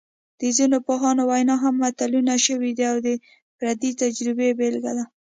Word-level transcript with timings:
د 0.39 0.41
ځینو 0.57 0.77
پوهانو 0.87 1.23
ویناوې 1.31 1.61
هم 1.63 1.73
متلونه 1.83 2.33
شوي 2.45 2.71
دي 2.77 2.85
او 2.91 2.97
د 3.05 3.07
فردي 3.57 3.91
تجربې 4.01 4.49
بېلګه 4.59 4.91
ده 4.97 5.05